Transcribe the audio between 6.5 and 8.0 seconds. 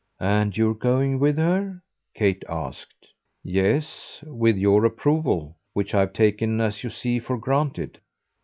as you see, for granted."